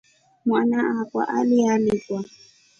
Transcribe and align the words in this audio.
Mwana 0.45 0.79
akwa 1.01 1.25
alialikwa. 1.27 2.23